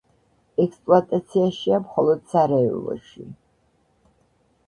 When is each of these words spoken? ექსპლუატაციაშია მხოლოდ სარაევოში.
ექსპლუატაციაშია 0.61 1.81
მხოლოდ 1.83 2.23
სარაევოში. 2.33 3.27